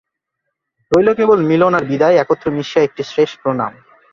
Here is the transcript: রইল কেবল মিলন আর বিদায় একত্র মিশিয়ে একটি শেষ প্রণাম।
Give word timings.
রইল 0.91 1.09
কেবল 1.19 1.39
মিলন 1.49 1.73
আর 1.77 1.83
বিদায় 1.91 2.19
একত্র 2.23 2.47
মিশিয়ে 2.55 2.85
একটি 2.87 3.03
শেষ 3.13 3.29
প্রণাম। 3.41 3.71